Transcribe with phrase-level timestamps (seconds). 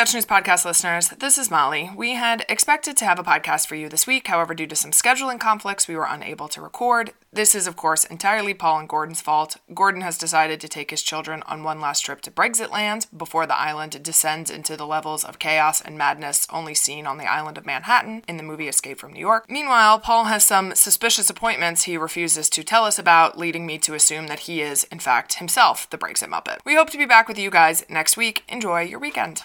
[0.00, 1.90] Dutch News Podcast listeners, this is Molly.
[1.94, 4.92] We had expected to have a podcast for you this week, however, due to some
[4.92, 7.12] scheduling conflicts, we were unable to record.
[7.30, 9.58] This is, of course, entirely Paul and Gordon's fault.
[9.74, 13.46] Gordon has decided to take his children on one last trip to Brexit land before
[13.46, 17.58] the island descends into the levels of chaos and madness only seen on the island
[17.58, 19.50] of Manhattan in the movie Escape from New York.
[19.50, 23.92] Meanwhile, Paul has some suspicious appointments he refuses to tell us about, leading me to
[23.92, 26.60] assume that he is, in fact, himself the Brexit Muppet.
[26.64, 28.44] We hope to be back with you guys next week.
[28.48, 29.38] Enjoy your weekend.